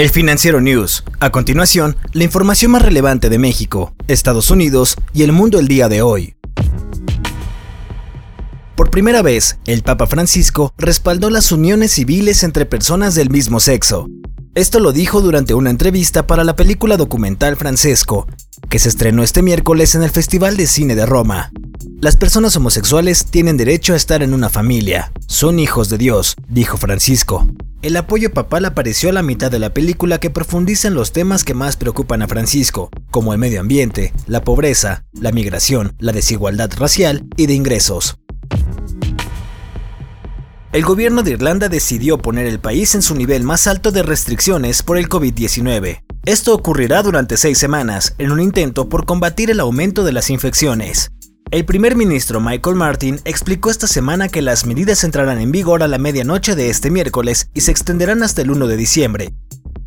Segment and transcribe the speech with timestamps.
[0.00, 1.04] El Financiero News.
[1.20, 5.90] A continuación, la información más relevante de México, Estados Unidos y el mundo el día
[5.90, 6.36] de hoy.
[8.76, 14.06] Por primera vez, el Papa Francisco respaldó las uniones civiles entre personas del mismo sexo.
[14.54, 18.26] Esto lo dijo durante una entrevista para la película documental Francesco,
[18.70, 21.52] que se estrenó este miércoles en el Festival de Cine de Roma.
[22.00, 25.12] Las personas homosexuales tienen derecho a estar en una familia.
[25.26, 27.46] Son hijos de Dios, dijo Francisco.
[27.82, 31.44] El apoyo papal apareció a la mitad de la película que profundiza en los temas
[31.44, 36.70] que más preocupan a Francisco, como el medio ambiente, la pobreza, la migración, la desigualdad
[36.76, 38.18] racial y de ingresos.
[40.72, 44.82] El gobierno de Irlanda decidió poner el país en su nivel más alto de restricciones
[44.82, 46.02] por el COVID-19.
[46.26, 51.12] Esto ocurrirá durante seis semanas, en un intento por combatir el aumento de las infecciones.
[51.50, 55.88] El primer ministro Michael Martin explicó esta semana que las medidas entrarán en vigor a
[55.88, 59.34] la medianoche de este miércoles y se extenderán hasta el 1 de diciembre.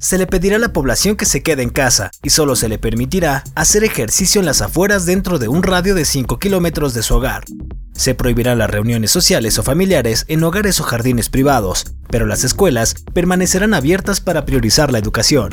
[0.00, 2.80] Se le pedirá a la población que se quede en casa y solo se le
[2.80, 7.14] permitirá hacer ejercicio en las afueras dentro de un radio de 5 kilómetros de su
[7.14, 7.44] hogar.
[7.92, 12.96] Se prohibirán las reuniones sociales o familiares en hogares o jardines privados, pero las escuelas
[13.12, 15.50] permanecerán abiertas para priorizar la educación.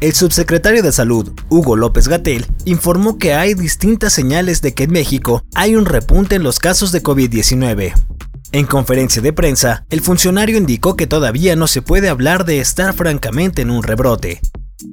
[0.00, 4.92] El subsecretario de Salud, Hugo López Gatel, informó que hay distintas señales de que en
[4.92, 7.92] México hay un repunte en los casos de COVID-19.
[8.52, 12.94] En conferencia de prensa, el funcionario indicó que todavía no se puede hablar de estar
[12.94, 14.40] francamente en un rebrote.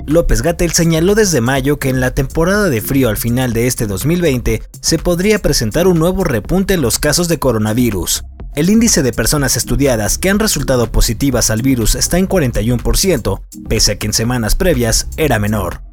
[0.05, 3.87] López Gatel señaló desde mayo que en la temporada de frío al final de este
[3.87, 8.25] 2020 se podría presentar un nuevo repunte en los casos de coronavirus.
[8.57, 13.91] El índice de personas estudiadas que han resultado positivas al virus está en 41%, pese
[13.91, 15.83] a que en semanas previas era menor.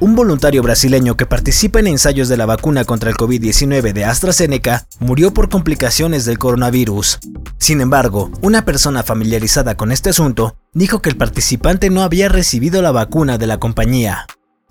[0.00, 4.86] Un voluntario brasileño que participa en ensayos de la vacuna contra el COVID-19 de AstraZeneca
[4.98, 7.18] murió por complicaciones del coronavirus.
[7.58, 12.80] Sin embargo, una persona familiarizada con este asunto dijo que el participante no había recibido
[12.80, 14.26] la vacuna de la compañía.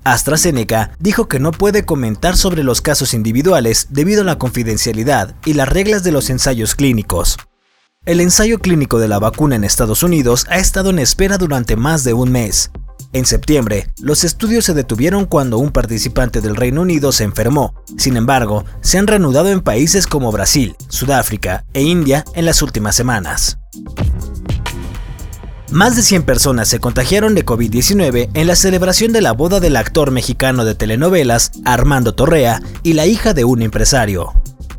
[0.05, 5.53] AstraZeneca dijo que no puede comentar sobre los casos individuales debido a la confidencialidad y
[5.53, 7.37] las reglas de los ensayos clínicos.
[8.05, 12.03] El ensayo clínico de la vacuna en Estados Unidos ha estado en espera durante más
[12.03, 12.69] de un mes.
[13.13, 17.73] En septiembre, los estudios se detuvieron cuando un participante del Reino Unido se enfermó.
[17.97, 22.95] Sin embargo, se han reanudado en países como Brasil, Sudáfrica e India en las últimas
[22.95, 23.57] semanas.
[25.71, 29.77] Más de 100 personas se contagiaron de COVID-19 en la celebración de la boda del
[29.77, 34.31] actor mexicano de telenovelas Armando Torrea y la hija de un empresario.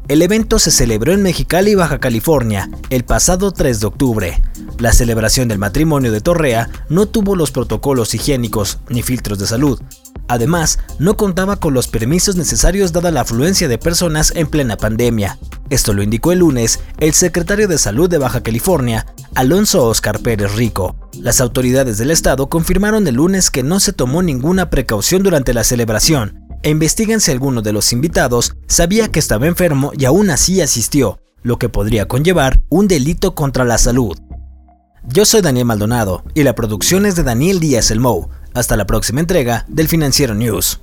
[0.07, 4.43] El evento se celebró en Mexicali, Baja California, el pasado 3 de octubre.
[4.79, 9.81] La celebración del matrimonio de Torrea no tuvo los protocolos higiénicos ni filtros de salud.
[10.29, 15.39] Además, no contaba con los permisos necesarios dada la afluencia de personas en plena pandemia.
[15.71, 20.55] Esto lo indicó el lunes el secretario de Salud de Baja California, Alonso Oscar Pérez
[20.55, 20.97] Rico.
[21.13, 25.63] Las autoridades del estado confirmaron el lunes que no se tomó ninguna precaución durante la
[25.63, 30.63] celebración e investigan si alguno de los invitados sabía que estaba enfermo y aún así
[30.63, 34.17] asistió, lo que podría conllevar un delito contra la salud.
[35.05, 38.31] Yo soy Daniel Maldonado y la producción es de Daniel Díaz El Mou.
[38.55, 40.81] Hasta la próxima entrega del Financiero News.